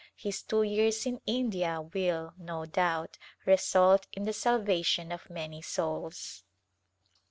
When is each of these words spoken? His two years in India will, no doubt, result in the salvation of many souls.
His 0.15 0.41
two 0.41 0.63
years 0.63 1.05
in 1.05 1.21
India 1.27 1.79
will, 1.79 2.33
no 2.35 2.65
doubt, 2.65 3.19
result 3.45 4.07
in 4.11 4.23
the 4.23 4.33
salvation 4.33 5.11
of 5.11 5.29
many 5.29 5.61
souls. 5.61 6.43